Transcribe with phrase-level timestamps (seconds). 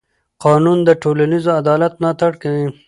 [0.43, 2.67] قانون د ټولنیز عدالت ملاتړ کوي.